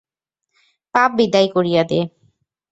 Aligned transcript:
পাপ 0.95 1.09
বিদায় 1.17 1.47
করিয়া 1.47 1.83
দে। 1.83 1.99